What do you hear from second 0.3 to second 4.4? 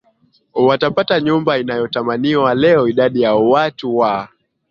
watapata nyumba inayotamaniwa Leo idadi ya watu wa